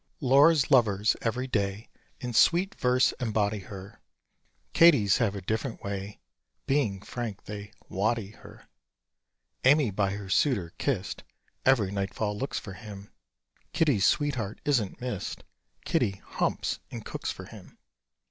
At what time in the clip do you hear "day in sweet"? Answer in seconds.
1.45-2.73